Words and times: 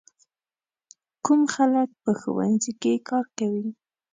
کوم 1.25 1.41
خلک 1.55 1.89
په 2.03 2.11
ښوونځي 2.19 2.71
کې 2.81 2.93
کار 3.09 3.25
کوي؟ 3.37 3.67